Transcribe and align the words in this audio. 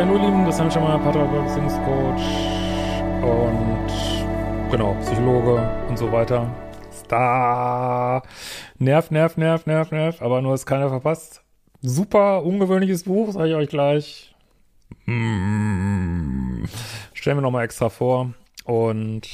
Ja, 0.00 0.06
nur 0.06 0.18
lieben, 0.18 0.46
das 0.46 0.56
sind 0.56 0.72
schon 0.72 0.82
mal 0.82 0.98
Paartherapeut, 0.98 1.44
Beziehungscoach 1.44 2.22
und 3.22 4.70
genau, 4.70 4.96
Psychologe 5.02 5.86
und 5.90 5.98
so 5.98 6.10
weiter. 6.10 6.48
Star. 6.90 8.22
Nerv, 8.78 9.10
nerv, 9.10 9.36
nerv, 9.36 9.66
nerv, 9.66 9.90
nerv, 9.90 10.22
aber 10.22 10.40
nur 10.40 10.54
ist 10.54 10.64
keiner 10.64 10.88
verpasst. 10.88 11.42
Super 11.82 12.42
ungewöhnliches 12.44 13.04
Buch, 13.04 13.30
sage 13.32 13.50
ich 13.50 13.54
euch 13.56 13.68
gleich. 13.68 14.34
Mm. 15.04 16.64
Stellen 17.12 17.36
wir 17.36 17.42
nochmal 17.42 17.66
extra 17.66 17.90
vor. 17.90 18.32
Und 18.64 19.28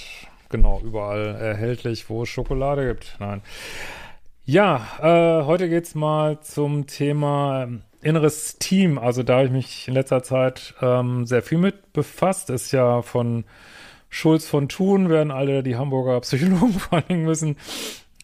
genau, 0.48 0.80
überall 0.80 1.36
erhältlich, 1.36 2.10
wo 2.10 2.24
es 2.24 2.28
Schokolade 2.28 2.88
gibt. 2.88 3.14
Nein. 3.20 3.40
Ja, 4.44 4.80
äh, 5.00 5.44
heute 5.44 5.68
geht's 5.68 5.94
mal 5.94 6.40
zum 6.40 6.88
Thema 6.88 7.68
inneres 8.02 8.58
Team. 8.58 8.98
Also 8.98 9.22
da 9.22 9.36
habe 9.36 9.46
ich 9.46 9.52
mich 9.52 9.88
in 9.88 9.94
letzter 9.94 10.22
Zeit 10.22 10.74
ähm, 10.80 11.26
sehr 11.26 11.42
viel 11.42 11.58
mit 11.58 11.92
befasst. 11.92 12.50
Ist 12.50 12.72
ja 12.72 13.02
von 13.02 13.44
Schulz 14.08 14.46
von 14.46 14.68
Thun, 14.68 15.08
werden 15.08 15.30
alle 15.30 15.62
die 15.62 15.76
Hamburger 15.76 16.20
Psychologen 16.20 16.72
vor 16.78 16.98
allen 16.98 17.08
Dingen 17.08 17.26
wissen. 17.26 17.56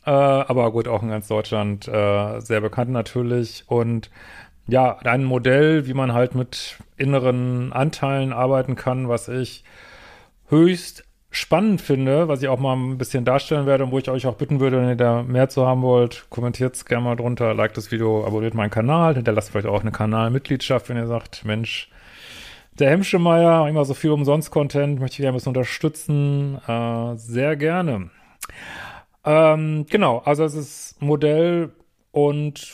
Äh, 0.05 0.11
aber 0.11 0.73
gut, 0.73 0.89
auch 0.89 1.03
in 1.03 1.09
ganz 1.09 1.29
Deutschland 1.29 1.89
äh, 1.89 2.41
sehr 2.41 2.61
bekannt 2.61 2.91
natürlich. 2.91 3.65
Und 3.67 4.11
ja, 4.67 4.99
ein 4.99 5.25
Modell, 5.25 5.87
wie 5.87 5.95
man 5.95 6.13
halt 6.13 6.35
mit 6.35 6.79
inneren 6.97 7.73
Anteilen 7.73 8.33
arbeiten 8.33 8.77
kann, 8.77 9.09
was 9.09 9.29
ich 9.29 9.65
höchst 10.49 11.05
spannend 11.33 11.81
finde, 11.81 12.29
was 12.29 12.43
ich 12.43 12.49
auch 12.49 12.61
mal 12.61 12.77
ein 12.77 12.99
bisschen 12.99 13.25
darstellen 13.25 13.67
werde 13.67 13.85
und 13.85 13.91
wo 13.91 13.99
ich 13.99 14.09
euch 14.09 14.27
auch 14.27 14.37
bitten 14.37 14.61
würde, 14.61 14.81
wenn 14.81 14.91
ihr 14.91 14.97
da 14.97 15.23
mehr 15.23 15.49
zu 15.49 15.67
haben 15.67 15.83
wollt, 15.83 16.27
kommentiert 16.29 16.77
es 16.77 16.85
gerne 16.85 17.05
mal 17.05 17.17
drunter, 17.17 17.55
liked 17.55 17.77
das 17.77 17.91
Video, 17.91 18.25
abonniert 18.27 18.55
meinen 18.55 18.71
Kanal, 18.71 19.15
hinterlasst 19.15 19.51
vielleicht 19.51 19.67
auch 19.67 19.81
eine 19.81 19.93
Kanalmitgliedschaft, 19.93 20.91
wenn 20.91 20.99
ihr 20.99 21.07
sagt, 21.07 21.45
Mensch, 21.47 21.89
der 22.79 22.91
Hemschemeyer, 22.91 23.67
immer 23.67 23.87
so 23.87 23.95
viel 23.95 24.11
Umsonst-Content, 24.11 25.01
möchte 25.01 25.15
ich 25.15 25.19
gerne 25.19 25.33
ein 25.33 25.37
bisschen 25.37 25.51
unterstützen, 25.51 26.59
äh, 26.69 27.17
sehr 27.17 27.57
gerne. 27.57 28.11
Ähm, 29.25 29.87
genau, 29.89 30.19
also 30.19 30.45
es 30.45 30.55
ist 30.55 31.01
Modell 31.01 31.71
und 32.11 32.71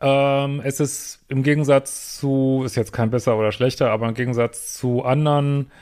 ähm, 0.00 0.60
es 0.62 0.78
ist 0.78 1.24
im 1.28 1.42
Gegensatz 1.42 2.18
zu, 2.18 2.62
ist 2.64 2.76
jetzt 2.76 2.92
kein 2.92 3.10
besser 3.10 3.36
oder 3.36 3.50
schlechter, 3.50 3.90
aber 3.90 4.08
im 4.08 4.14
Gegensatz 4.14 4.74
zu 4.74 5.04
anderen 5.04 5.72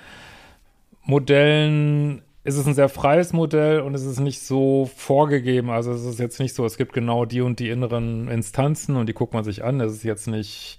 Modellen 1.04 2.22
ist 2.44 2.56
es 2.56 2.66
ein 2.66 2.74
sehr 2.74 2.88
freies 2.88 3.32
Modell 3.32 3.80
und 3.80 3.94
es 3.94 4.04
ist 4.04 4.18
nicht 4.18 4.42
so 4.42 4.90
vorgegeben. 4.96 5.70
Also 5.70 5.92
es 5.92 6.04
ist 6.04 6.18
jetzt 6.18 6.40
nicht 6.40 6.54
so, 6.54 6.64
es 6.64 6.76
gibt 6.76 6.92
genau 6.92 7.24
die 7.24 7.40
und 7.40 7.60
die 7.60 7.70
inneren 7.70 8.28
Instanzen 8.28 8.96
und 8.96 9.06
die 9.06 9.14
guckt 9.14 9.32
man 9.32 9.44
sich 9.44 9.62
an. 9.62 9.80
Es 9.80 9.92
ist 9.92 10.02
jetzt 10.02 10.26
nicht 10.26 10.78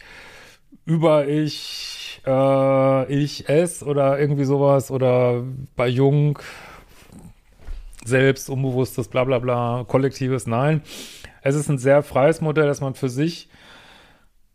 über 0.86 1.28
ich, 1.28 2.22
äh, 2.26 3.14
ich, 3.14 3.48
es 3.48 3.84
oder 3.84 4.20
irgendwie 4.20 4.44
sowas 4.44 4.92
oder 4.92 5.44
bei 5.76 5.88
Jung 5.88 6.40
selbst, 8.04 8.50
unbewusstes, 8.50 9.08
bla 9.08 9.24
bla 9.24 9.40
bla, 9.40 9.86
kollektives. 9.88 10.48
Nein, 10.48 10.82
es 11.42 11.56
ist 11.56 11.70
ein 11.70 11.78
sehr 11.78 12.04
freies 12.04 12.42
Modell, 12.42 12.68
dass 12.68 12.82
man 12.82 12.96
für 12.96 13.10
sich 13.10 13.48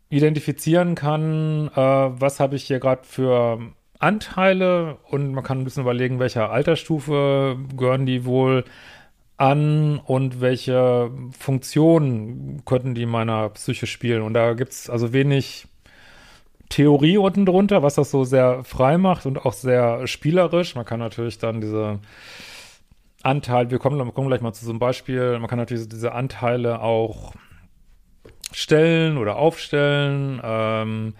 identifizieren 0.09 0.95
kann, 0.95 1.69
äh, 1.69 1.79
was 1.79 2.39
habe 2.39 2.55
ich 2.55 2.63
hier 2.65 2.79
gerade 2.79 3.03
für 3.03 3.59
Anteile 3.99 4.97
und 5.09 5.33
man 5.33 5.43
kann 5.43 5.59
ein 5.59 5.63
bisschen 5.65 5.83
überlegen, 5.83 6.19
welcher 6.19 6.51
Altersstufe 6.51 7.57
gehören 7.75 8.05
die 8.05 8.25
wohl 8.25 8.63
an 9.37 9.99
und 9.99 10.41
welche 10.41 11.11
Funktionen 11.37 12.63
könnten 12.65 12.95
die 12.95 13.03
in 13.03 13.09
meiner 13.09 13.49
Psyche 13.49 13.87
spielen. 13.87 14.21
Und 14.21 14.33
da 14.33 14.53
gibt's 14.53 14.89
also 14.89 15.13
wenig 15.13 15.65
Theorie 16.69 17.17
unten 17.17 17.45
drunter, 17.45 17.81
was 17.81 17.95
das 17.95 18.11
so 18.11 18.23
sehr 18.23 18.63
frei 18.63 18.97
macht 18.97 19.25
und 19.25 19.45
auch 19.45 19.53
sehr 19.53 20.07
spielerisch. 20.07 20.75
Man 20.75 20.85
kann 20.85 20.99
natürlich 20.99 21.39
dann 21.39 21.61
diese 21.61 21.99
Anteile, 23.23 23.71
wir 23.71 23.79
kommen, 23.79 23.97
wir 23.97 24.11
kommen 24.11 24.27
gleich 24.27 24.41
mal 24.41 24.53
zu 24.53 24.65
so 24.65 24.71
einem 24.71 24.79
Beispiel, 24.79 25.39
man 25.39 25.49
kann 25.49 25.57
natürlich 25.57 25.89
diese 25.89 26.13
Anteile 26.13 26.81
auch 26.81 27.33
stellen 28.51 29.17
oder 29.17 29.37
aufstellen. 29.37 30.39
Ähm, 30.43 31.13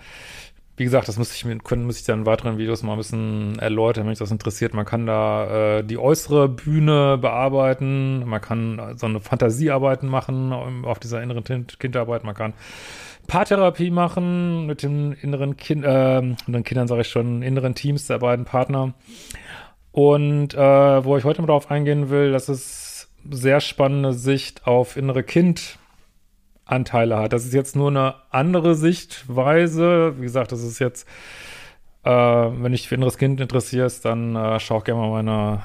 wie 0.79 0.85
gesagt, 0.85 1.09
das 1.09 1.17
muss 1.17 1.34
ich, 1.35 1.45
können, 1.66 1.85
muss 1.85 2.00
ich 2.00 2.06
dann 2.06 2.19
in 2.19 2.25
weiteren 2.25 2.57
Videos 2.57 2.84
mal 2.84 2.94
ein 2.94 2.97
bisschen 3.00 3.59
erläutern, 3.59 4.03
wenn 4.03 4.12
mich 4.12 4.19
das 4.19 4.31
interessiert. 4.31 4.73
Man 4.73 4.85
kann 4.85 5.06
da 5.06 5.79
äh, 5.79 5.84
die 5.84 5.97
äußere 5.97 6.47
Bühne 6.47 7.17
bearbeiten, 7.17 8.25
man 8.25 8.40
kann 8.40 8.95
so 8.95 9.06
eine 9.06 9.19
Fantasiearbeiten 9.19 10.07
machen 10.07 10.53
auf 10.85 11.00
dieser 11.00 11.22
inneren 11.22 11.44
Kindarbeit, 11.44 12.23
man 12.23 12.34
kann 12.34 12.53
Paartherapie 13.28 13.91
machen 13.91 14.68
mit 14.68 14.81
den 14.81 15.12
inneren 15.12 15.57
Kind, 15.57 15.84
äh, 15.84 16.22
den 16.22 16.63
Kindern 16.63 16.88
sage 16.88 17.01
ich 17.01 17.09
schon, 17.09 17.41
inneren 17.41 17.75
Teams 17.75 18.07
der 18.07 18.19
beiden 18.19 18.45
Partner. 18.45 18.94
Und 19.91 20.53
äh, 20.53 21.03
wo 21.03 21.18
ich 21.18 21.25
heute 21.25 21.41
mal 21.41 21.47
drauf 21.47 21.69
eingehen 21.69 22.09
will, 22.09 22.31
das 22.31 22.47
ist 22.47 23.09
sehr 23.29 23.59
spannende 23.59 24.13
Sicht 24.13 24.66
auf 24.66 24.95
innere 24.95 25.23
Kind 25.23 25.78
Anteile 26.69 27.18
hat. 27.18 27.34
Das 27.34 27.46
ist 27.46 27.53
jetzt 27.53 27.75
nur 27.75 27.90
eine 27.90 28.16
andere 28.30 28.75
Sichtweise. 28.75 30.16
Wie 30.18 30.24
gesagt, 30.24 30.52
das 30.52 30.63
ist 30.63 30.80
jetzt, 30.80 31.07
äh, 32.03 32.09
wenn 32.12 32.72
dich 32.72 32.88
für 32.88 32.96
inneres 32.96 33.18
Kind 33.18 33.41
interessierst, 33.41 34.06
dann 34.06 34.35
äh, 34.35 34.59
schau 34.59 34.80
gerne 34.81 35.02
mal 35.02 35.24
meine 35.24 35.63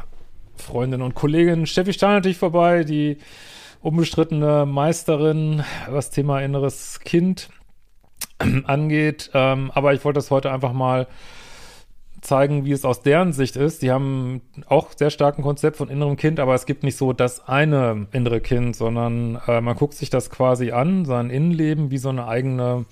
Freundin 0.57 1.03
und 1.03 1.15
Kollegin 1.15 1.67
Steffi 1.67 1.93
Stein 1.93 2.15
natürlich 2.15 2.39
vorbei, 2.39 2.85
die 2.85 3.19
unbestrittene 3.83 4.65
Meisterin, 4.67 5.65
was 5.89 6.11
Thema 6.11 6.41
inneres 6.41 7.01
Kind 7.01 7.51
angeht. 8.65 9.31
Ähm, 9.35 9.71
aber 9.75 9.93
ich 9.95 10.05
wollte 10.05 10.19
das 10.19 10.31
heute 10.31 10.51
einfach 10.51 10.73
mal 10.73 11.07
zeigen, 12.25 12.65
wie 12.65 12.73
es 12.73 12.85
aus 12.85 13.03
deren 13.03 13.33
Sicht 13.33 13.57
ist. 13.57 13.83
Die 13.83 13.91
haben 13.91 14.41
auch 14.67 14.89
sehr 14.97 15.11
starken 15.11 15.43
Konzept 15.43 15.77
von 15.77 15.89
innerem 15.89 16.17
Kind, 16.17 16.41
aber 16.41 16.55
es 16.55 16.67
gibt 16.67 16.83
nicht 16.83 16.97
so 16.97 17.13
das 17.13 17.47
eine 17.49 18.07
innere 18.13 18.41
Kind, 18.41 18.75
sondern 18.75 19.41
äh, 19.47 19.61
man 19.61 19.77
guckt 19.77 19.95
sich 19.95 20.11
das 20.11 20.31
quasi 20.31 20.73
an, 20.73 21.05
sein 21.05 21.31
Innenleben 21.31 21.91
wie 21.91 21.99
so 21.99 22.09
eine 22.09 22.27
eigene 22.27 22.87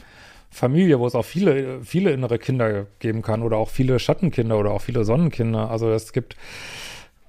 Familie, 0.51 1.01
wo 1.01 1.07
es 1.07 1.15
auch 1.15 1.25
viele, 1.25 1.83
viele 1.83 2.11
innere 2.11 2.39
Kinder 2.39 2.87
geben 2.99 3.23
kann 3.23 3.43
oder 3.43 3.57
auch 3.57 3.71
viele 3.71 3.99
Schattenkinder 3.99 4.59
oder 4.59 4.71
auch 4.71 4.83
viele 4.83 5.05
Sonnenkinder. 5.05 5.71
Also 5.71 5.91
es 5.91 6.13
gibt 6.13 6.35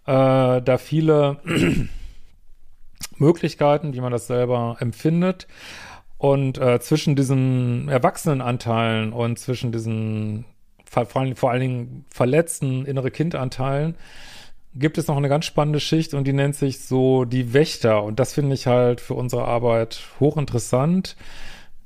äh, 0.05 0.61
da 0.61 0.77
viele 0.77 1.39
Möglichkeiten, 3.17 3.93
wie 3.93 4.01
man 4.01 4.11
das 4.11 4.27
selber 4.27 4.75
empfindet. 4.79 5.47
Und 6.17 6.57
äh, 6.57 6.79
zwischen 6.79 7.15
diesen 7.15 7.87
Erwachsenenanteilen 7.89 9.13
und 9.13 9.39
zwischen 9.39 9.71
diesen 9.71 10.45
vor, 10.94 11.28
vor 11.36 11.51
allen 11.51 11.62
Dingen 11.62 12.06
verletzten 12.10 12.86
innere 12.86 13.12
Kindanteilen, 13.12 13.95
gibt 14.75 14.98
es 14.98 15.07
noch 15.07 15.18
eine 15.18 15.30
ganz 15.30 15.45
spannende 15.45 15.80
Schicht 15.80 16.13
und 16.13 16.25
die 16.25 16.34
nennt 16.34 16.56
sich 16.56 16.80
so 16.80 17.25
die 17.25 17.54
Wächter. 17.54 18.04
Und 18.04 18.19
das 18.19 18.34
finde 18.34 18.56
ich 18.56 18.68
halt 18.68 19.01
für 19.01 19.13
unsere 19.13 19.45
Arbeit 19.45 20.01
hochinteressant. 20.19 21.16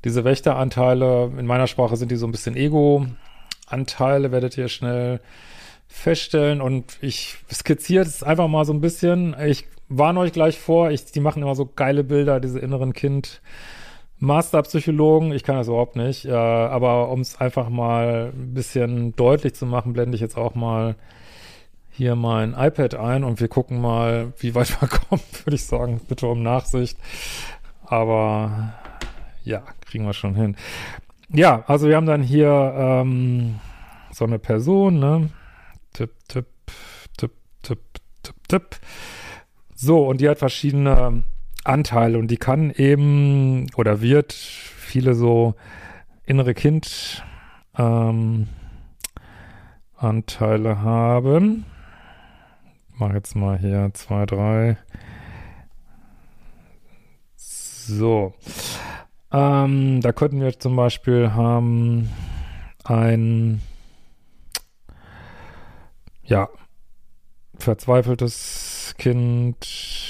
Diese 0.03 0.23
Wächteranteile, 0.23 1.31
in 1.37 1.45
meiner 1.45 1.67
Sprache 1.67 1.97
sind 1.97 2.11
die 2.11 2.15
so 2.15 2.27
ein 2.27 2.31
bisschen 2.31 2.55
Ego-Anteile, 2.55 4.31
werdet 4.31 4.57
ihr 4.57 4.69
schnell 4.69 5.19
feststellen. 5.87 6.61
Und 6.61 6.97
ich 7.01 7.35
skizziere 7.51 8.05
es 8.05 8.23
einfach 8.23 8.47
mal 8.47 8.63
so 8.63 8.73
ein 8.73 8.81
bisschen. 8.81 9.35
Ich 9.45 9.67
warne 9.89 10.19
euch 10.19 10.31
gleich 10.31 10.57
vor, 10.57 10.91
ich, 10.91 11.05
die 11.05 11.19
machen 11.19 11.41
immer 11.41 11.55
so 11.55 11.65
geile 11.65 12.03
Bilder, 12.03 12.39
diese 12.39 12.59
inneren 12.59 12.93
Kind- 12.93 13.41
Masterpsychologen, 14.19 15.31
ich 15.31 15.43
kann 15.43 15.57
das 15.57 15.67
überhaupt 15.67 15.95
nicht, 15.95 16.25
äh, 16.25 16.31
aber 16.31 17.09
um 17.09 17.21
es 17.21 17.39
einfach 17.39 17.69
mal 17.69 18.31
ein 18.33 18.53
bisschen 18.53 19.15
deutlich 19.15 19.53
zu 19.53 19.65
machen, 19.65 19.93
blende 19.93 20.15
ich 20.15 20.21
jetzt 20.21 20.37
auch 20.37 20.55
mal 20.55 20.95
hier 21.91 22.15
mein 22.15 22.53
iPad 22.53 22.95
ein 22.95 23.23
und 23.23 23.39
wir 23.39 23.47
gucken 23.47 23.81
mal, 23.81 24.33
wie 24.39 24.55
weit 24.55 24.81
wir 24.81 24.87
kommen, 25.09 25.21
würde 25.43 25.55
ich 25.55 25.65
sagen. 25.65 25.99
Bitte 26.07 26.27
um 26.27 26.43
Nachsicht. 26.43 26.97
Aber 27.85 28.73
ja, 29.43 29.63
kriegen 29.81 30.05
wir 30.05 30.13
schon 30.13 30.35
hin. 30.35 30.55
ja, 31.29 31.63
also 31.67 31.87
wir 31.87 31.95
haben 31.95 32.05
dann 32.05 32.21
hier 32.21 32.73
ähm, 32.77 33.59
so 34.11 34.25
eine 34.25 34.39
Person, 34.39 34.99
ne? 34.99 35.29
Tipp, 35.93 36.11
tipp, 36.27 36.45
tipp, 37.17 37.31
tipp, 37.63 37.79
tipp, 38.21 38.35
tipp. 38.47 38.75
So, 39.73 40.07
und 40.07 40.21
die 40.21 40.29
hat 40.29 40.39
verschiedene 40.39 41.23
Anteile 41.67 42.17
und 42.17 42.29
die 42.29 42.37
kann 42.37 42.71
eben 42.71 43.67
oder 43.75 44.01
wird 44.01 44.33
viele 44.33 45.13
so 45.13 45.55
innere 46.25 46.53
Kind 46.53 47.23
ähm, 47.77 48.47
Anteile 49.95 50.81
haben. 50.81 51.65
Ich 52.93 52.99
mache 52.99 53.13
jetzt 53.13 53.35
mal 53.35 53.57
hier 53.57 53.91
zwei, 53.93 54.25
drei. 54.25 54.77
So. 57.35 58.33
Ähm, 59.31 60.01
da 60.01 60.11
könnten 60.13 60.39
wir 60.39 60.57
zum 60.57 60.75
Beispiel 60.75 61.33
haben 61.33 62.09
ein 62.85 63.61
ja 66.23 66.47
verzweifeltes 67.59 68.95
Kind 68.97 70.06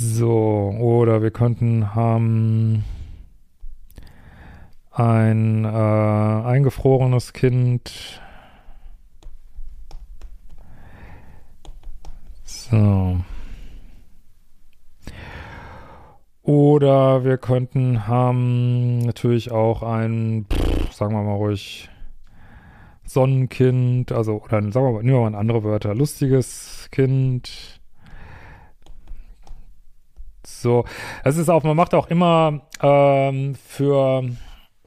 So, 0.00 0.76
oder 0.78 1.22
wir 1.22 1.32
könnten 1.32 1.92
haben 1.96 2.84
ein 4.92 5.64
äh, 5.64 5.68
eingefrorenes 5.68 7.32
Kind. 7.32 8.22
So. 12.44 13.18
Oder 16.44 17.24
wir 17.24 17.38
könnten 17.38 18.06
haben 18.06 19.00
natürlich 19.00 19.50
auch 19.50 19.82
ein, 19.82 20.46
pff, 20.48 20.92
sagen 20.92 21.12
wir 21.12 21.24
mal 21.24 21.34
ruhig, 21.34 21.90
Sonnenkind, 23.04 24.12
also, 24.12 24.42
oder 24.44 24.62
sagen 24.70 24.86
wir 24.86 24.92
mal, 24.92 25.02
nehmen 25.02 25.16
wir 25.16 25.30
mal 25.30 25.36
andere 25.36 25.64
Wörter, 25.64 25.92
lustiges 25.96 26.86
Kind 26.92 27.77
so, 30.60 30.84
es 31.24 31.36
ist 31.36 31.48
auch, 31.48 31.62
man 31.62 31.76
macht 31.76 31.94
auch 31.94 32.08
immer 32.08 32.62
ähm, 32.82 33.54
für 33.54 34.24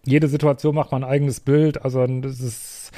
jede 0.05 0.27
Situation 0.27 0.75
macht 0.75 0.91
man 0.91 1.03
ein 1.03 1.09
eigenes 1.09 1.39
Bild. 1.39 1.83
Also 1.83 2.05
das 2.05 2.39
ist, 2.39 2.91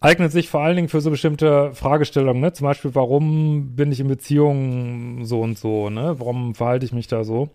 eignet 0.00 0.32
sich 0.32 0.48
vor 0.48 0.60
allen 0.62 0.76
Dingen 0.76 0.88
für 0.88 1.00
so 1.00 1.10
bestimmte 1.10 1.72
Fragestellungen, 1.74 2.40
ne? 2.40 2.52
Zum 2.52 2.66
Beispiel, 2.66 2.94
warum 2.94 3.76
bin 3.76 3.92
ich 3.92 4.00
in 4.00 4.08
Beziehungen 4.08 5.24
so 5.24 5.40
und 5.40 5.58
so, 5.58 5.90
ne? 5.90 6.18
Warum 6.18 6.54
verhalte 6.54 6.86
ich 6.86 6.92
mich 6.92 7.06
da 7.06 7.24
so? 7.24 7.50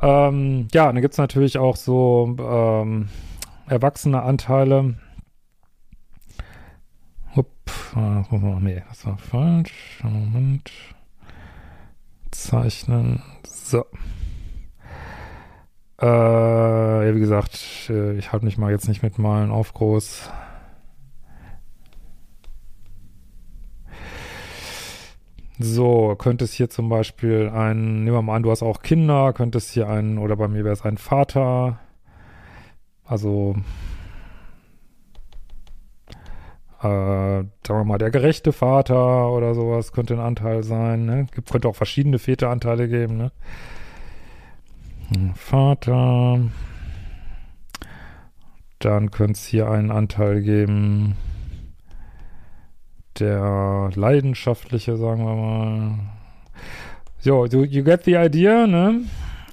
Ähm, 0.00 0.68
ja, 0.72 0.86
dann 0.86 1.00
gibt's 1.00 1.18
natürlich 1.18 1.58
auch 1.58 1.76
so 1.76 2.36
ähm, 2.38 3.08
erwachsene 3.68 4.22
Anteile. 4.22 4.96
Hup, 7.36 7.48
ah, 7.94 8.24
nee, 8.60 8.82
das 8.88 9.06
war 9.06 9.18
falsch. 9.18 10.00
Moment 10.02 10.70
zeichnen. 12.32 13.22
So. 13.44 13.84
Äh, 16.00 17.06
ja, 17.06 17.14
wie 17.14 17.20
gesagt, 17.20 17.88
äh, 17.88 18.16
ich 18.16 18.32
halte 18.32 18.44
mich 18.44 18.58
mal 18.58 18.72
jetzt 18.72 18.88
nicht 18.88 19.02
mit 19.02 19.18
Malen 19.18 19.52
auf 19.52 19.72
groß. 19.72 20.30
So, 25.58 26.16
könnte 26.16 26.44
es 26.44 26.52
hier 26.52 26.70
zum 26.70 26.88
Beispiel 26.88 27.48
ein, 27.48 28.02
nehmen 28.02 28.16
wir 28.16 28.22
mal 28.22 28.34
an, 28.34 28.42
du 28.42 28.50
hast 28.50 28.62
auch 28.62 28.82
Kinder, 28.82 29.32
könnte 29.32 29.58
es 29.58 29.70
hier 29.70 29.88
ein, 29.88 30.18
oder 30.18 30.34
bei 30.34 30.48
mir 30.48 30.64
wäre 30.64 30.72
es 30.72 30.82
ein 30.82 30.98
Vater, 30.98 31.78
also 33.04 33.54
äh, 36.82 37.44
sagen 37.66 37.80
wir 37.80 37.84
mal, 37.84 37.98
der 37.98 38.10
gerechte 38.10 38.52
Vater 38.52 39.30
oder 39.30 39.54
sowas 39.54 39.92
könnte 39.92 40.14
ein 40.14 40.20
Anteil 40.20 40.64
sein. 40.64 41.04
Ne? 41.04 41.26
Gibt, 41.32 41.50
könnte 41.50 41.68
auch 41.68 41.76
verschiedene 41.76 42.18
Väteranteile 42.18 42.88
geben. 42.88 43.16
Ne? 43.18 43.32
Hm, 45.14 45.34
Vater. 45.34 46.40
Dann 48.80 49.12
könnte 49.12 49.34
es 49.34 49.46
hier 49.46 49.70
einen 49.70 49.92
Anteil 49.92 50.42
geben, 50.42 51.14
der 53.20 53.90
leidenschaftliche, 53.94 54.96
sagen 54.96 55.24
wir 55.24 55.36
mal. 55.36 55.98
So, 57.20 57.46
you, 57.46 57.62
you 57.62 57.84
get 57.84 58.04
the 58.04 58.16
idea, 58.16 58.66
ne? 58.66 59.02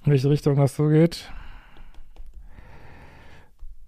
In 0.03 0.11
welche 0.11 0.31
Richtung 0.31 0.55
das 0.55 0.75
so 0.75 0.87
geht. 0.87 1.31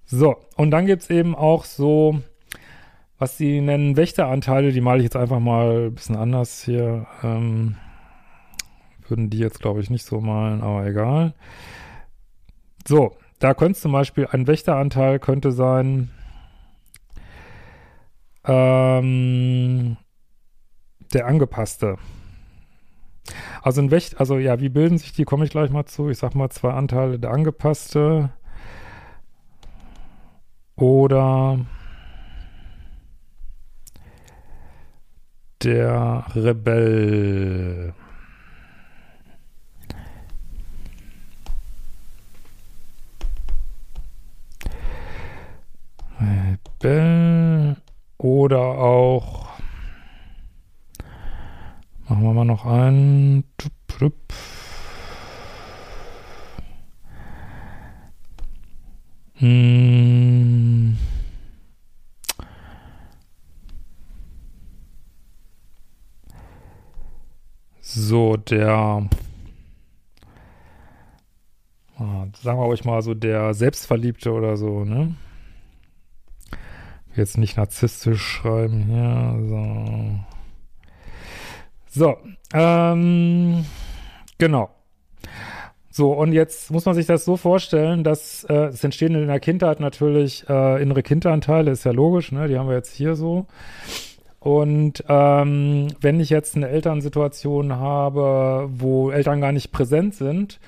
So, 0.05 0.35
und 0.57 0.69
dann 0.69 0.85
gibt 0.85 1.01
es 1.01 1.09
eben 1.09 1.33
auch 1.33 1.65
so 1.65 2.21
was 3.21 3.37
sie 3.37 3.61
nennen 3.61 3.97
Wächteranteile, 3.97 4.71
die 4.71 4.81
male 4.81 4.97
ich 4.97 5.03
jetzt 5.03 5.15
einfach 5.15 5.39
mal 5.39 5.89
ein 5.89 5.93
bisschen 5.93 6.15
anders 6.15 6.63
hier. 6.63 7.05
Ähm, 7.21 7.75
würden 9.07 9.29
die 9.29 9.37
jetzt, 9.37 9.59
glaube 9.59 9.79
ich, 9.79 9.91
nicht 9.91 10.05
so 10.07 10.21
malen, 10.21 10.63
aber 10.63 10.87
egal. 10.87 11.35
So, 12.87 13.15
da 13.37 13.53
könnte 13.53 13.79
zum 13.79 13.91
Beispiel 13.91 14.27
ein 14.31 14.47
Wächteranteil 14.47 15.19
könnte 15.19 15.51
sein, 15.51 16.09
ähm, 18.43 19.97
der 21.13 21.27
angepasste. 21.27 21.97
Also 23.61 23.81
ein 23.81 23.91
Wächter, 23.91 24.19
also 24.19 24.39
ja, 24.39 24.59
wie 24.59 24.69
bilden 24.69 24.97
sich 24.97 25.13
die, 25.13 25.25
komme 25.25 25.45
ich 25.45 25.51
gleich 25.51 25.69
mal 25.69 25.85
zu. 25.85 26.09
Ich 26.09 26.17
sag 26.17 26.33
mal 26.33 26.49
zwei 26.49 26.71
Anteile, 26.71 27.19
der 27.19 27.29
angepasste 27.29 28.31
oder 30.75 31.59
der 35.63 36.25
Rebell. 36.35 37.93
Rebell 46.19 47.77
oder 48.17 48.59
auch 48.59 49.49
machen 52.07 52.23
wir 52.23 52.33
mal 52.33 52.45
noch 52.45 52.65
einen. 52.65 53.43
Hm. 59.41 60.95
So, 67.81 68.37
der, 68.51 69.07
ah, 71.97 72.27
sagen 72.41 72.59
wir 72.59 72.67
euch 72.67 72.83
mal 72.85 73.01
so, 73.01 73.13
der 73.13 73.53
Selbstverliebte 73.53 74.31
oder 74.31 74.57
so, 74.57 74.83
ne? 74.83 75.15
Jetzt 77.15 77.37
nicht 77.37 77.57
narzisstisch 77.57 78.21
schreiben 78.21 78.83
hier, 78.83 79.35
so. 79.47 80.19
So, 81.93 82.17
ähm, 82.53 83.65
genau. 84.37 84.69
So, 85.93 86.13
und 86.13 86.31
jetzt 86.31 86.71
muss 86.71 86.85
man 86.85 86.95
sich 86.95 87.05
das 87.05 87.25
so 87.25 87.35
vorstellen, 87.35 88.05
dass 88.05 88.45
äh, 88.45 88.67
es 88.67 88.81
entstehen 88.81 89.13
in 89.13 89.27
der 89.27 89.41
Kindheit 89.41 89.81
natürlich 89.81 90.47
äh, 90.47 90.81
innere 90.81 91.03
Kinderanteile, 91.03 91.71
ist 91.71 91.83
ja 91.83 91.91
logisch, 91.91 92.31
ne? 92.31 92.47
Die 92.47 92.57
haben 92.57 92.69
wir 92.69 92.75
jetzt 92.75 92.95
hier 92.95 93.15
so. 93.15 93.45
Und 94.43 95.03
ähm, 95.07 95.89
wenn 96.01 96.19
ich 96.19 96.31
jetzt 96.31 96.55
eine 96.55 96.67
Elternsituation 96.67 97.75
habe, 97.75 98.69
wo 98.73 99.11
Eltern 99.11 99.39
gar 99.39 99.51
nicht 99.51 99.71
präsent 99.71 100.15
sind, 100.15 100.59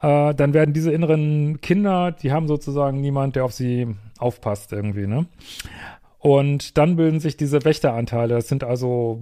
äh, 0.00 0.34
dann 0.34 0.54
werden 0.54 0.72
diese 0.72 0.90
inneren 0.90 1.60
Kinder, 1.60 2.12
die 2.12 2.32
haben 2.32 2.48
sozusagen 2.48 3.02
niemand, 3.02 3.36
der 3.36 3.44
auf 3.44 3.52
sie 3.52 3.94
aufpasst 4.18 4.72
irgendwie, 4.72 5.06
ne? 5.06 5.26
Und 6.18 6.78
dann 6.78 6.96
bilden 6.96 7.20
sich 7.20 7.36
diese 7.36 7.62
Wächteranteile. 7.62 8.36
Das 8.36 8.48
sind 8.48 8.64
also, 8.64 9.20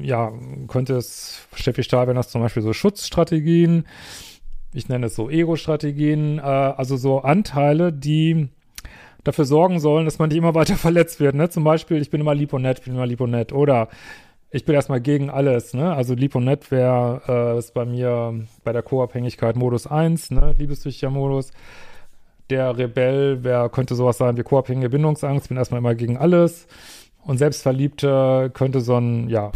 ja, 0.00 0.32
könnte 0.66 0.96
es, 0.96 1.46
Steffi 1.52 1.82
Stahl, 1.82 2.08
wenn 2.08 2.16
das 2.16 2.30
zum 2.30 2.40
Beispiel 2.40 2.62
so 2.62 2.72
Schutzstrategien, 2.72 3.84
ich 4.72 4.88
nenne 4.88 5.06
es 5.06 5.14
so 5.14 5.28
Ego-Strategien, 5.28 6.38
äh, 6.38 6.40
also 6.40 6.96
so 6.96 7.20
Anteile, 7.20 7.92
die 7.92 8.48
dafür 9.28 9.44
sorgen 9.44 9.78
sollen, 9.78 10.04
dass 10.04 10.18
man 10.18 10.28
nicht 10.28 10.38
immer 10.38 10.54
weiter 10.54 10.76
verletzt 10.88 11.20
wird. 11.20 11.34
Ne? 11.34 11.48
Zum 11.48 11.64
Beispiel, 11.64 12.00
ich 12.00 12.10
bin 12.10 12.20
immer 12.20 12.34
lieb 12.34 12.52
und 12.52 12.62
nett, 12.62 12.78
ich 12.80 12.84
bin 12.84 12.94
immer 12.94 13.06
lieb 13.06 13.20
und 13.20 13.30
nett. 13.30 13.52
Oder 13.52 13.88
ich 14.50 14.64
bin 14.64 14.74
erstmal 14.74 15.00
gegen 15.00 15.30
alles. 15.30 15.74
Ne? 15.74 15.94
Also 15.94 16.14
lieb 16.14 16.34
und 16.34 16.44
nett 16.44 16.70
wäre 16.70 17.58
äh, 17.58 17.72
bei 17.74 17.84
mir 17.84 18.46
bei 18.64 18.72
der 18.72 18.82
Co-Abhängigkeit 18.82 19.56
Modus 19.56 19.86
1, 19.86 20.30
ne? 20.30 20.54
liebessüchtiger 20.58 21.10
Modus. 21.10 21.52
Der 22.50 22.78
Rebell 22.78 23.40
wer 23.42 23.68
könnte 23.68 23.94
sowas 23.94 24.16
sein 24.16 24.38
wie 24.38 24.42
co-abhängige 24.42 24.88
Bindungsangst, 24.88 25.48
bin 25.48 25.58
erstmal 25.58 25.80
immer 25.80 25.94
gegen 25.94 26.16
alles. 26.16 26.66
Und 27.22 27.36
Selbstverliebte 27.36 28.50
könnte 28.54 28.80
so 28.80 28.96
ein, 28.96 29.28
ja, 29.28 29.52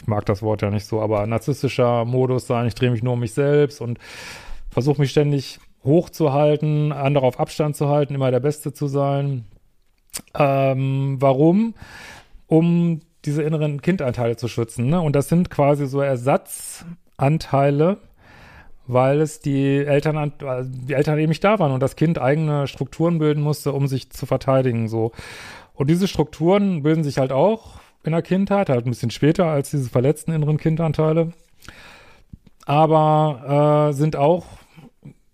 ich 0.00 0.06
mag 0.06 0.24
das 0.26 0.40
Wort 0.40 0.62
ja 0.62 0.70
nicht 0.70 0.86
so, 0.86 1.00
aber 1.00 1.26
narzisstischer 1.26 2.04
Modus 2.04 2.46
sein, 2.46 2.68
ich 2.68 2.76
drehe 2.76 2.92
mich 2.92 3.02
nur 3.02 3.14
um 3.14 3.20
mich 3.20 3.34
selbst 3.34 3.80
und 3.80 3.98
versuche 4.70 5.00
mich 5.00 5.10
ständig 5.10 5.58
hochzuhalten, 5.84 6.92
andere 6.92 7.26
auf 7.26 7.40
Abstand 7.40 7.76
zu 7.76 7.88
halten, 7.88 8.14
immer 8.14 8.30
der 8.30 8.40
Beste 8.40 8.72
zu 8.72 8.86
sein. 8.86 9.44
Ähm, 10.34 11.16
warum? 11.20 11.74
Um 12.46 13.00
diese 13.24 13.42
inneren 13.42 13.82
Kindanteile 13.82 14.36
zu 14.36 14.48
schützen. 14.48 14.88
Ne? 14.88 15.00
Und 15.00 15.14
das 15.16 15.28
sind 15.28 15.50
quasi 15.50 15.86
so 15.86 16.00
Ersatzanteile, 16.00 17.98
weil 18.86 19.20
es 19.20 19.40
die 19.40 19.76
Eltern, 19.76 20.32
die 20.66 20.94
Eltern 20.94 21.18
eben 21.18 21.28
nicht 21.28 21.44
da 21.44 21.58
waren 21.58 21.72
und 21.72 21.80
das 21.80 21.96
Kind 21.96 22.18
eigene 22.18 22.66
Strukturen 22.66 23.18
bilden 23.18 23.42
musste, 23.42 23.72
um 23.72 23.86
sich 23.86 24.10
zu 24.10 24.24
verteidigen. 24.24 24.88
So. 24.88 25.12
Und 25.74 25.90
diese 25.90 26.08
Strukturen 26.08 26.82
bilden 26.82 27.04
sich 27.04 27.18
halt 27.18 27.32
auch 27.32 27.80
in 28.04 28.12
der 28.12 28.22
Kindheit, 28.22 28.70
halt 28.70 28.86
ein 28.86 28.90
bisschen 28.90 29.10
später 29.10 29.46
als 29.46 29.70
diese 29.70 29.90
verletzten 29.90 30.32
inneren 30.32 30.56
Kindanteile. 30.56 31.32
Aber 32.64 33.90
äh, 33.90 33.92
sind 33.92 34.16
auch 34.16 34.46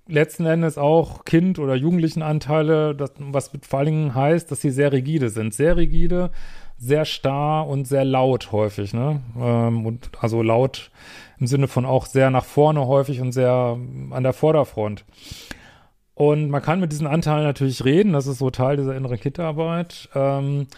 letzten 0.06 0.46
Endes 0.46 0.78
auch 0.78 1.24
Kind- 1.24 1.58
oder 1.58 1.74
Jugendlichenanteile, 1.74 2.94
das, 2.94 3.12
was 3.18 3.50
vor 3.62 3.78
allen 3.78 3.86
Dingen 3.86 4.14
heißt, 4.14 4.50
dass 4.50 4.60
sie 4.60 4.70
sehr 4.70 4.92
rigide 4.92 5.30
sind. 5.30 5.54
Sehr 5.54 5.76
rigide, 5.76 6.30
sehr 6.76 7.04
starr 7.04 7.66
und 7.66 7.86
sehr 7.86 8.04
laut 8.04 8.52
häufig, 8.52 8.92
ne? 8.92 9.22
Ähm, 9.38 9.86
und 9.86 10.10
also 10.20 10.42
laut 10.42 10.90
im 11.38 11.46
Sinne 11.46 11.68
von 11.68 11.84
auch 11.84 12.06
sehr 12.06 12.30
nach 12.30 12.44
vorne 12.44 12.86
häufig 12.86 13.20
und 13.20 13.32
sehr 13.32 13.78
an 14.10 14.22
der 14.22 14.32
Vorderfront. 14.32 15.04
Und 16.14 16.48
man 16.48 16.62
kann 16.62 16.80
mit 16.80 16.92
diesen 16.92 17.08
Anteilen 17.08 17.44
natürlich 17.44 17.84
reden, 17.84 18.12
das 18.12 18.26
ist 18.26 18.38
so 18.38 18.50
Teil 18.50 18.76
dieser 18.76 18.94
inneren 18.94 19.18
Kindarbeit. 19.18 20.08
Ähm, 20.14 20.68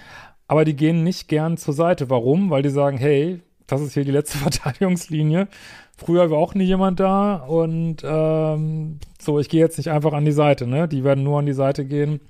aber 0.49 0.65
die 0.65 0.77
gehen 0.77 1.03
nicht 1.03 1.29
gern 1.29 1.57
zur 1.57 1.75
Seite. 1.75 2.09
Warum? 2.09 2.51
Weil 2.51 2.63
die 2.63 2.71
sagen, 2.71 2.97
hey, 2.97 3.41
das 3.67 3.81
ist 3.81 3.95
hier 3.95 4.05
die 4.05 4.11
letzte 4.11 4.39
Verteidigungslinie. 4.39 5.49
Früher 5.97 6.31
war 6.31 6.39
auch 6.39 6.55
nie 6.55 6.65
jemand 6.65 7.01
da 7.01 7.37
und 7.37 8.03
ähm, 8.05 8.99
so, 9.19 9.39
ich 9.39 9.49
gehe 9.49 9.61
jetzt 9.61 9.79
nicht 9.79 9.91
einfach 9.91 10.13
an 10.13 10.25
die 10.25 10.33
Seite, 10.33 10.67
ne? 10.67 10.89
Die 10.89 11.05
werden 11.05 11.25
nur 11.25 11.39
an 11.39 11.47
die 11.47 11.55
Seite 11.55 11.87
gehen, 11.87 12.21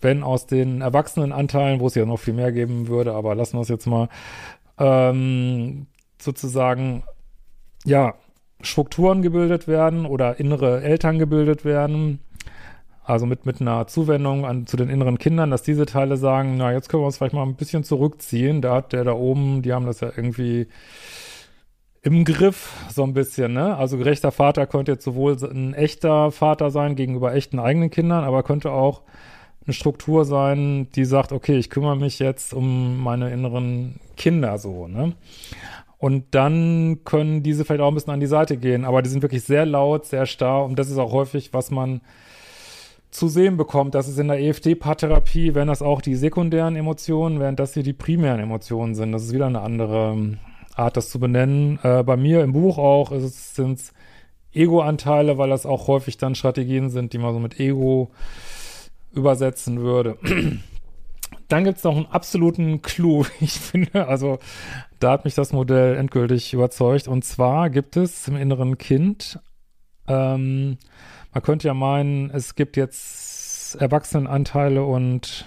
wenn 0.00 0.22
aus 0.22 0.46
den 0.46 0.82
Erwachsenenanteilen, 0.82 1.80
wo 1.80 1.86
es 1.86 1.94
ja 1.94 2.04
noch 2.04 2.18
viel 2.18 2.34
mehr 2.34 2.52
geben 2.52 2.88
würde, 2.88 3.14
aber 3.14 3.34
lassen 3.34 3.56
wir 3.56 3.62
es 3.62 3.68
jetzt 3.68 3.86
mal, 3.86 4.08
ähm, 4.78 5.86
sozusagen, 6.20 7.02
ja, 7.84 8.14
Strukturen 8.60 9.22
gebildet 9.22 9.66
werden 9.66 10.06
oder 10.06 10.38
innere 10.38 10.82
Eltern 10.82 11.18
gebildet 11.18 11.64
werden, 11.64 12.20
also 13.04 13.26
mit, 13.26 13.46
mit 13.46 13.60
einer 13.60 13.86
Zuwendung 13.86 14.44
an, 14.44 14.66
zu 14.66 14.76
den 14.76 14.88
inneren 14.88 15.18
Kindern, 15.18 15.50
dass 15.50 15.62
diese 15.62 15.86
Teile 15.86 16.16
sagen, 16.16 16.56
na, 16.56 16.72
jetzt 16.72 16.88
können 16.88 17.02
wir 17.02 17.06
uns 17.06 17.18
vielleicht 17.18 17.34
mal 17.34 17.42
ein 17.42 17.56
bisschen 17.56 17.84
zurückziehen. 17.84 18.62
Da 18.62 18.76
hat 18.76 18.92
der 18.92 19.04
da 19.04 19.12
oben, 19.12 19.62
die 19.62 19.72
haben 19.72 19.86
das 19.86 20.00
ja 20.00 20.10
irgendwie 20.14 20.68
im 22.02 22.24
Griff, 22.24 22.72
so 22.90 23.04
ein 23.04 23.14
bisschen, 23.14 23.52
ne? 23.52 23.76
Also 23.76 23.96
gerechter 23.96 24.32
Vater 24.32 24.66
könnte 24.66 24.92
jetzt 24.92 25.04
sowohl 25.04 25.36
ein 25.44 25.72
echter 25.74 26.32
Vater 26.32 26.70
sein 26.70 26.96
gegenüber 26.96 27.32
echten 27.34 27.60
eigenen 27.60 27.90
Kindern, 27.90 28.24
aber 28.24 28.42
könnte 28.42 28.72
auch 28.72 29.02
eine 29.64 29.74
Struktur 29.74 30.24
sein, 30.24 30.88
die 30.96 31.04
sagt, 31.04 31.30
okay, 31.30 31.56
ich 31.56 31.70
kümmere 31.70 31.96
mich 31.96 32.18
jetzt 32.18 32.54
um 32.54 33.00
meine 33.00 33.30
inneren 33.30 34.00
Kinder 34.16 34.58
so, 34.58 34.88
ne? 34.88 35.12
Und 35.98 36.34
dann 36.34 37.04
können 37.04 37.44
diese 37.44 37.64
vielleicht 37.64 37.80
auch 37.80 37.88
ein 37.88 37.94
bisschen 37.94 38.12
an 38.12 38.18
die 38.18 38.26
Seite 38.26 38.56
gehen, 38.56 38.84
aber 38.84 39.02
die 39.02 39.08
sind 39.08 39.22
wirklich 39.22 39.44
sehr 39.44 39.64
laut, 39.64 40.04
sehr 40.04 40.26
starr 40.26 40.64
und 40.64 40.76
das 40.76 40.90
ist 40.90 40.98
auch 40.98 41.12
häufig, 41.12 41.52
was 41.52 41.70
man 41.70 42.00
zu 43.12 43.28
sehen 43.28 43.56
bekommt. 43.56 43.94
Das 43.94 44.08
ist 44.08 44.18
in 44.18 44.28
der 44.28 44.40
EFT-Paartherapie, 44.40 45.54
wenn 45.54 45.68
das 45.68 45.82
auch 45.82 46.00
die 46.00 46.16
sekundären 46.16 46.74
Emotionen, 46.74 47.38
während 47.38 47.60
das 47.60 47.74
hier 47.74 47.82
die 47.82 47.92
primären 47.92 48.40
Emotionen 48.40 48.94
sind. 48.94 49.12
Das 49.12 49.22
ist 49.22 49.34
wieder 49.34 49.46
eine 49.46 49.60
andere 49.60 50.12
ähm, 50.12 50.38
Art, 50.74 50.96
das 50.96 51.10
zu 51.10 51.20
benennen. 51.20 51.78
Äh, 51.82 52.02
bei 52.02 52.16
mir 52.16 52.42
im 52.42 52.52
Buch 52.52 52.78
auch 52.78 53.12
sind 53.14 53.78
es 53.78 53.92
Ego-Anteile, 54.54 55.36
weil 55.38 55.50
das 55.50 55.66
auch 55.66 55.88
häufig 55.88 56.16
dann 56.16 56.34
Strategien 56.34 56.88
sind, 56.88 57.12
die 57.12 57.18
man 57.18 57.34
so 57.34 57.38
mit 57.38 57.60
Ego 57.60 58.10
übersetzen 59.12 59.80
würde. 59.80 60.16
Dann 61.48 61.64
gibt 61.64 61.78
es 61.78 61.84
noch 61.84 61.96
einen 61.96 62.06
absoluten 62.06 62.80
Clou, 62.80 63.26
ich 63.40 63.52
finde. 63.52 64.08
Also 64.08 64.38
da 65.00 65.12
hat 65.12 65.26
mich 65.26 65.34
das 65.34 65.52
Modell 65.52 65.96
endgültig 65.96 66.54
überzeugt. 66.54 67.08
Und 67.08 67.24
zwar 67.24 67.68
gibt 67.68 67.98
es 67.98 68.26
im 68.26 68.36
inneren 68.36 68.78
Kind, 68.78 69.38
ähm, 70.08 70.78
man 71.32 71.42
könnte 71.42 71.68
ja 71.68 71.74
meinen, 71.74 72.30
es 72.30 72.54
gibt 72.54 72.76
jetzt 72.76 73.76
Erwachsenenanteile 73.76 74.84
und 74.84 75.46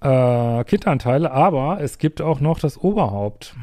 äh, 0.00 0.64
Kindanteile, 0.64 1.30
aber 1.32 1.80
es 1.80 1.98
gibt 1.98 2.20
auch 2.20 2.40
noch 2.40 2.60
das 2.60 2.78
Oberhaupt. 2.78 3.56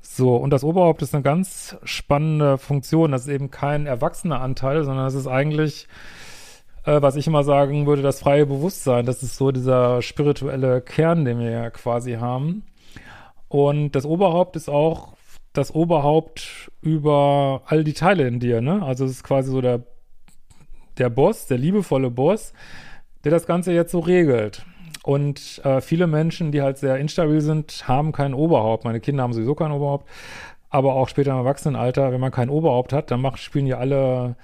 So, 0.00 0.36
und 0.36 0.50
das 0.50 0.64
Oberhaupt 0.64 1.02
ist 1.02 1.14
eine 1.14 1.22
ganz 1.22 1.76
spannende 1.84 2.58
Funktion. 2.58 3.12
Das 3.12 3.22
ist 3.22 3.28
eben 3.28 3.50
kein 3.50 3.86
erwachsener 3.86 4.40
Anteil, 4.40 4.84
sondern 4.84 5.04
das 5.04 5.14
ist 5.14 5.28
eigentlich 5.28 5.86
äh, 6.84 7.02
was 7.02 7.16
ich 7.16 7.26
immer 7.26 7.44
sagen 7.44 7.86
würde, 7.86 8.02
das 8.02 8.20
freie 8.20 8.46
Bewusstsein. 8.46 9.06
Das 9.06 9.22
ist 9.22 9.36
so 9.36 9.52
dieser 9.52 10.02
spirituelle 10.02 10.80
Kern, 10.80 11.24
den 11.24 11.38
wir 11.38 11.50
ja 11.50 11.70
quasi 11.70 12.14
haben. 12.14 12.64
Und 13.48 13.92
das 13.92 14.06
Oberhaupt 14.06 14.56
ist 14.56 14.68
auch 14.68 15.14
das 15.52 15.74
Oberhaupt 15.74 16.70
über 16.80 17.62
all 17.66 17.84
die 17.84 17.92
Teile 17.92 18.26
in 18.26 18.40
dir, 18.40 18.60
ne? 18.60 18.82
Also 18.82 19.04
es 19.04 19.12
ist 19.12 19.24
quasi 19.24 19.50
so 19.50 19.60
der, 19.60 19.82
der 20.98 21.10
Boss, 21.10 21.46
der 21.46 21.58
liebevolle 21.58 22.10
Boss, 22.10 22.52
der 23.24 23.32
das 23.32 23.46
Ganze 23.46 23.72
jetzt 23.72 23.92
so 23.92 23.98
regelt. 24.00 24.64
Und 25.02 25.60
äh, 25.64 25.80
viele 25.80 26.06
Menschen, 26.06 26.52
die 26.52 26.62
halt 26.62 26.78
sehr 26.78 26.98
instabil 26.98 27.40
sind, 27.40 27.88
haben 27.88 28.12
kein 28.12 28.34
Oberhaupt. 28.34 28.84
Meine 28.84 29.00
Kinder 29.00 29.22
haben 29.22 29.32
sowieso 29.32 29.54
kein 29.54 29.72
Oberhaupt. 29.72 30.08
Aber 30.68 30.94
auch 30.94 31.08
später 31.08 31.32
im 31.32 31.38
Erwachsenenalter, 31.38 32.12
wenn 32.12 32.20
man 32.20 32.30
kein 32.30 32.50
Oberhaupt 32.50 32.92
hat, 32.92 33.10
dann 33.10 33.20
macht, 33.20 33.40
spielen 33.40 33.66
ja 33.66 33.78
alle 33.78 34.36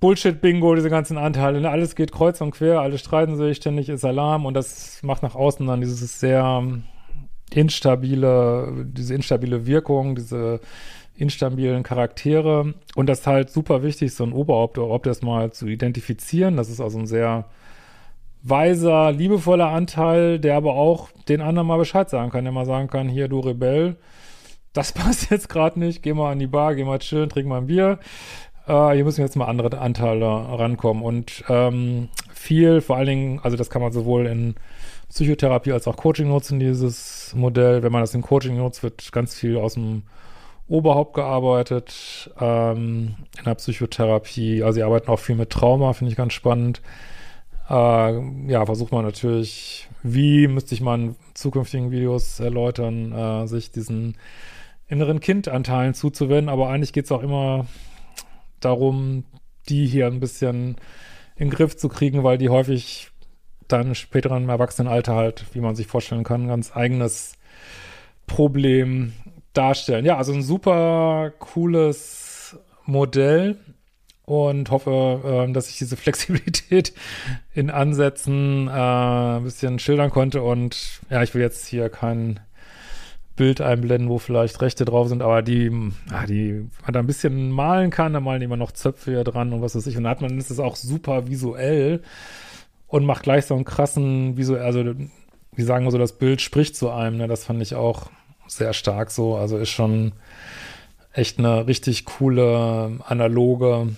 Bullshit-Bingo, 0.00 0.74
diese 0.74 0.88
ganzen 0.88 1.18
Anteile, 1.18 1.60
ne? 1.60 1.70
alles 1.70 1.94
geht 1.94 2.10
kreuz 2.10 2.40
und 2.40 2.50
quer, 2.50 2.80
alle 2.80 2.98
streiten 2.98 3.36
sich, 3.36 3.58
ständig 3.58 3.88
ist 3.88 4.04
Alarm 4.04 4.46
und 4.46 4.54
das 4.54 5.00
macht 5.02 5.22
nach 5.22 5.36
außen 5.36 5.64
dann 5.64 5.80
dieses 5.80 6.18
sehr 6.18 6.64
instabile, 7.54 8.86
diese 8.86 9.14
instabile 9.14 9.66
Wirkung, 9.66 10.14
diese 10.14 10.60
instabilen 11.16 11.82
Charaktere. 11.82 12.74
Und 12.94 13.06
das 13.08 13.20
ist 13.20 13.26
halt 13.26 13.50
super 13.50 13.82
wichtig, 13.82 14.14
so 14.14 14.24
ein 14.24 14.32
Oberhaupt 14.32 14.78
oder 14.78 14.92
ob 14.92 15.02
das 15.04 15.22
mal 15.22 15.52
zu 15.52 15.66
identifizieren, 15.66 16.56
das 16.56 16.68
ist 16.68 16.80
also 16.80 16.98
ein 16.98 17.06
sehr 17.06 17.46
weiser, 18.42 19.12
liebevoller 19.12 19.68
Anteil, 19.68 20.38
der 20.40 20.56
aber 20.56 20.74
auch 20.74 21.10
den 21.28 21.40
anderen 21.40 21.68
mal 21.68 21.78
Bescheid 21.78 22.10
sagen 22.10 22.30
kann, 22.30 22.44
der 22.44 22.52
mal 22.52 22.66
sagen 22.66 22.88
kann, 22.88 23.08
hier 23.08 23.28
du 23.28 23.40
Rebell, 23.40 23.96
das 24.72 24.92
passt 24.92 25.30
jetzt 25.30 25.48
gerade 25.48 25.78
nicht, 25.78 26.02
geh 26.02 26.12
mal 26.12 26.32
an 26.32 26.38
die 26.38 26.46
Bar, 26.46 26.74
geh 26.74 26.84
mal 26.84 26.98
chillen, 26.98 27.28
trink 27.28 27.46
mal 27.46 27.58
ein 27.58 27.66
Bier, 27.66 27.98
äh, 28.66 28.94
hier 28.94 29.04
müssen 29.04 29.20
jetzt 29.20 29.36
mal 29.36 29.46
andere 29.46 29.78
Anteile 29.78 30.26
rankommen. 30.26 31.02
Und 31.02 31.44
ähm, 31.48 32.08
viel, 32.32 32.80
vor 32.80 32.96
allen 32.96 33.06
Dingen, 33.06 33.40
also 33.42 33.56
das 33.56 33.70
kann 33.70 33.82
man 33.82 33.92
sowohl 33.92 34.26
in 34.26 34.54
Psychotherapie 35.12 35.72
als 35.72 35.86
auch 35.86 35.96
Coaching 35.96 36.28
nutzen, 36.28 36.58
dieses 36.58 37.34
Modell. 37.34 37.82
Wenn 37.82 37.92
man 37.92 38.00
das 38.00 38.14
in 38.14 38.22
Coaching 38.22 38.56
nutzt, 38.56 38.82
wird 38.82 39.12
ganz 39.12 39.34
viel 39.34 39.58
aus 39.58 39.74
dem 39.74 40.04
Oberhaupt 40.68 41.12
gearbeitet, 41.12 42.30
ähm, 42.40 43.16
in 43.36 43.44
der 43.44 43.54
Psychotherapie. 43.56 44.62
Also 44.62 44.76
sie 44.76 44.82
arbeiten 44.82 45.10
auch 45.10 45.18
viel 45.18 45.34
mit 45.34 45.50
Trauma, 45.50 45.92
finde 45.92 46.12
ich 46.12 46.16
ganz 46.16 46.32
spannend. 46.32 46.80
Äh, 47.68 48.50
ja, 48.50 48.64
versucht 48.64 48.92
man 48.92 49.04
natürlich, 49.04 49.88
wie 50.02 50.48
müsste 50.48 50.74
ich 50.74 50.80
mal 50.80 50.98
in 50.98 51.16
zukünftigen 51.34 51.90
Videos 51.90 52.40
erläutern, 52.40 53.12
äh, 53.12 53.46
sich 53.46 53.70
diesen 53.70 54.16
inneren 54.88 55.20
Kindanteilen 55.20 55.92
zuzuwenden, 55.92 56.48
aber 56.48 56.70
eigentlich 56.70 56.94
geht 56.94 57.04
es 57.04 57.12
auch 57.12 57.22
immer 57.22 57.66
darum, 58.60 59.24
die 59.68 59.86
hier 59.86 60.06
ein 60.06 60.20
bisschen 60.20 60.76
in 61.36 61.48
den 61.48 61.50
Griff 61.50 61.76
zu 61.76 61.88
kriegen, 61.88 62.24
weil 62.24 62.38
die 62.38 62.48
häufig 62.48 63.11
dann 63.68 63.94
später 63.94 64.36
im 64.36 64.48
Erwachsenenalter 64.48 65.14
halt, 65.14 65.44
wie 65.52 65.60
man 65.60 65.74
sich 65.74 65.86
vorstellen 65.86 66.24
kann, 66.24 66.48
ganz 66.48 66.74
eigenes 66.74 67.34
Problem 68.26 69.12
darstellen. 69.52 70.04
Ja, 70.04 70.16
also 70.16 70.32
ein 70.32 70.42
super 70.42 71.32
cooles 71.38 72.56
Modell 72.84 73.58
und 74.24 74.70
hoffe, 74.70 75.46
äh, 75.48 75.52
dass 75.52 75.68
ich 75.68 75.78
diese 75.78 75.96
Flexibilität 75.98 76.92
in 77.54 77.70
Ansätzen 77.70 78.68
äh, 78.68 78.70
ein 78.70 79.44
bisschen 79.44 79.78
schildern 79.78 80.10
konnte. 80.10 80.42
Und 80.42 81.00
ja, 81.10 81.22
ich 81.22 81.34
will 81.34 81.42
jetzt 81.42 81.66
hier 81.66 81.88
keinen 81.88 82.40
Bild 83.36 83.60
einblenden, 83.60 84.08
wo 84.08 84.18
vielleicht 84.18 84.60
Rechte 84.60 84.84
drauf 84.84 85.08
sind, 85.08 85.22
aber 85.22 85.42
die, 85.42 85.70
ah, 86.10 86.26
die 86.26 86.68
man 86.82 86.92
da 86.92 87.00
ein 87.00 87.06
bisschen 87.06 87.50
malen 87.50 87.90
kann, 87.90 88.12
da 88.12 88.20
malen 88.20 88.40
die 88.40 88.44
immer 88.44 88.58
noch 88.58 88.72
Zöpfe 88.72 89.12
hier 89.12 89.24
dran 89.24 89.52
und 89.52 89.62
was 89.62 89.74
weiß 89.74 89.86
ich. 89.86 89.96
Und 89.96 90.04
da 90.04 90.10
hat 90.10 90.20
man, 90.20 90.38
ist 90.38 90.50
es 90.50 90.60
auch 90.60 90.76
super 90.76 91.28
visuell 91.28 92.02
und 92.92 93.06
macht 93.06 93.22
gleich 93.22 93.46
so 93.46 93.54
einen 93.54 93.64
krassen 93.64 94.36
visuell, 94.36 94.62
also 94.62 94.84
die 95.56 95.62
sagen 95.62 95.90
so, 95.90 95.96
das 95.96 96.18
Bild 96.18 96.42
spricht 96.42 96.76
zu 96.76 96.90
einem, 96.90 97.16
ne? 97.16 97.26
Das 97.26 97.46
fand 97.46 97.62
ich 97.62 97.74
auch 97.74 98.10
sehr 98.46 98.74
stark 98.74 99.10
so. 99.10 99.34
Also 99.34 99.56
ist 99.56 99.70
schon 99.70 100.12
echt 101.14 101.38
eine 101.38 101.66
richtig 101.66 102.04
coole 102.04 102.98
analoge 103.06 103.96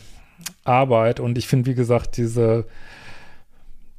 Arbeit. 0.63 1.19
Und 1.19 1.39
ich 1.39 1.49
finde, 1.49 1.69
wie 1.69 1.75
gesagt, 1.75 2.19
diese, 2.19 2.67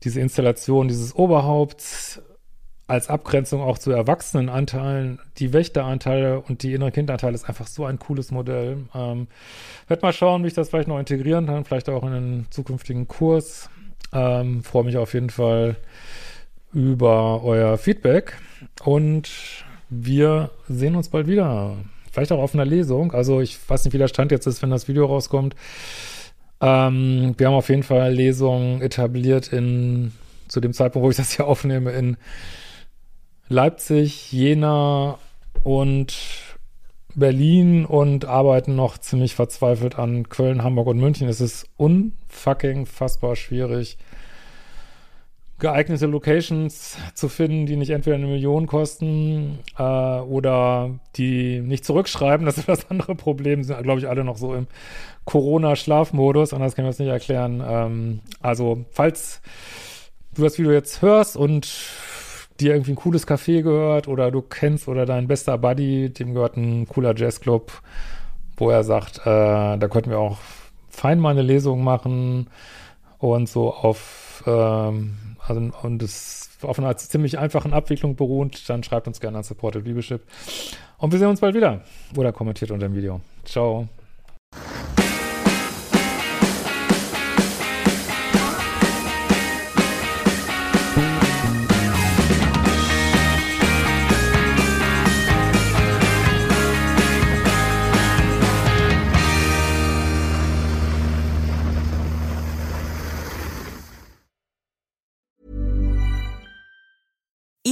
diese 0.04 0.22
Installation 0.22 0.88
dieses 0.88 1.14
Oberhaupts 1.14 2.22
als 2.88 3.10
Abgrenzung 3.10 3.62
auch 3.62 3.78
zu 3.78 3.92
Erwachsenenanteilen, 3.92 5.20
die 5.40 5.52
Wächteranteile 5.52 6.40
und 6.40 6.64
die 6.64 6.74
innere 6.74 6.94
Kindanteile 6.94 7.36
ist 7.36 7.50
einfach 7.50 7.68
so 7.68 7.84
ein 7.84 8.00
cooles 8.00 8.32
Modell. 8.32 8.78
Ähm, 8.96 9.28
werde 9.90 10.06
mal 10.06 10.14
schauen, 10.14 10.44
wie 10.44 10.48
ich 10.48 10.54
das 10.54 10.70
vielleicht 10.70 10.88
noch 10.88 11.00
integrieren 11.00 11.48
kann, 11.48 11.66
vielleicht 11.66 11.90
auch 11.90 12.04
in 12.04 12.14
einen 12.14 12.48
zukünftigen 12.50 13.10
Kurs. 13.10 13.70
Ähm, 14.16 14.64
Freue 14.64 14.86
mich 14.86 14.98
auf 14.98 15.14
jeden 15.14 15.30
Fall 15.30 15.76
über 16.74 17.44
euer 17.44 17.78
Feedback 17.78 18.38
und 18.84 19.30
wir 19.90 20.50
sehen 20.68 20.96
uns 20.96 21.10
bald 21.10 21.28
wieder. 21.28 21.76
Vielleicht 22.12 22.32
auch 22.32 22.40
auf 22.40 22.54
einer 22.54 22.66
Lesung. 22.66 23.12
Also 23.12 23.42
ich 23.42 23.58
weiß 23.68 23.84
nicht, 23.84 23.94
wie 23.94 23.98
der 23.98 24.08
Stand 24.08 24.32
jetzt 24.32 24.48
ist, 24.48 24.62
wenn 24.62 24.70
das 24.70 24.88
Video 24.88 25.06
rauskommt. 25.06 25.56
Ähm, 26.62 27.36
wir 27.38 27.48
haben 27.48 27.54
auf 27.56 27.70
jeden 27.70 27.84
Fall 27.84 28.14
Lesungen 28.14 28.82
etabliert 28.82 29.52
in 29.52 30.14
zu 30.48 30.62
dem 30.62 30.74
Zeitpunkt, 30.74 31.06
wo 31.06 31.10
ich 31.10 31.18
das 31.18 31.32
hier 31.32 31.48
aufnehme, 31.48 31.92
in 31.92 32.18
Leipzig, 33.50 34.32
Jena 34.32 35.20
und 35.64 36.16
Berlin 37.16 37.86
und 37.86 38.26
arbeiten 38.26 38.76
noch 38.76 38.98
ziemlich 38.98 39.36
verzweifelt 39.36 39.98
an 39.98 40.30
Köln, 40.30 40.64
Hamburg 40.64 40.88
und 40.88 41.00
München. 41.00 41.28
Es 41.28 41.42
ist 41.42 41.68
unfucking 41.78 42.86
fassbar 42.86 43.36
schwierig, 43.36 43.98
geeignete 45.58 46.06
Locations 46.08 46.98
zu 47.14 47.30
finden, 47.30 47.66
die 47.66 47.78
nicht 47.78 47.92
entweder 47.92 48.18
eine 48.18 48.28
Million 48.28 48.68
kosten 48.68 49.60
äh, 49.78 49.84
oder 49.84 51.00
die 51.16 51.62
nicht 51.62 51.86
zurückschreiben. 51.86 52.46
Das 52.46 52.58
ist 52.58 52.68
das 52.68 52.90
andere 52.92 53.16
Problem. 53.16 53.64
Sind, 53.64 53.82
glaube 53.84 54.00
ich, 54.00 54.10
alle 54.10 54.26
noch 54.26 54.38
so 54.38 54.54
im 54.54 54.68
Corona-Schlafmodus. 55.24 56.54
Anders 56.54 56.76
kann 56.76 56.86
ich 56.86 56.90
das 56.90 57.00
nicht 57.00 57.10
erklären. 57.10 57.64
Ähm, 57.66 58.20
also, 58.42 58.86
falls 58.92 59.42
du 60.36 60.44
das 60.44 60.60
Video 60.60 60.74
jetzt 60.74 61.02
hörst 61.02 61.38
und 61.38 61.66
dir 62.60 62.74
irgendwie 62.74 62.94
ein 62.94 62.98
cooles 62.98 63.28
Café 63.28 63.62
gehört 63.62 64.08
oder 64.08 64.32
du 64.32 64.42
kennst 64.42 64.88
oder 64.88 65.06
dein 65.06 65.28
bester 65.28 65.58
Buddy, 65.58 66.10
dem 66.10 66.34
gehört 66.34 66.58
ein 66.58 66.88
cooler 66.88 67.16
Jazzclub, 67.16 67.82
wo 68.58 68.70
er 68.70 68.84
sagt, 68.84 69.20
äh, 69.20 69.24
da 69.78 69.88
könnten 69.90 70.10
wir 70.10 70.20
auch 70.20 70.38
fein 70.90 71.20
mal 71.20 71.32
eine 71.32 71.42
Lesung 71.42 71.84
machen 71.84 72.48
und 73.20 73.50
so 73.50 73.74
auf, 73.74 74.44
ähm, 74.48 75.18
also, 75.46 75.70
und 75.84 76.02
es 76.02 76.50
auf 76.62 76.80
einer 76.80 76.96
ziemlich 76.98 77.38
einfachen 77.38 77.74
Abwicklung 77.74 78.16
beruht, 78.16 78.70
dann 78.70 78.84
schreibt 78.84 79.08
uns 79.08 79.20
gerne 79.20 79.38
an 79.38 79.44
Supported 79.44 79.86
Leadership. 79.86 80.22
Und 80.98 81.12
wir 81.12 81.20
sehen 81.20 81.28
uns 81.28 81.42
bald 81.42 81.56
wieder. 81.56 81.82
Oder 82.18 82.32
kommentiert 82.32 82.72
unter 82.72 82.88
dem 82.88 82.96
Video. 82.96 83.22
Ciao. 83.44 83.88